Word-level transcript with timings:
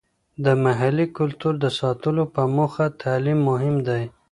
د 0.43 0.45
محلي 0.63 1.05
کلتور 1.17 1.53
د 1.63 1.65
ساتلو 1.79 2.23
په 2.35 2.43
موخه 2.55 2.85
تعلیم 3.01 3.39
مهم 3.49 3.75
دی. 3.87 4.03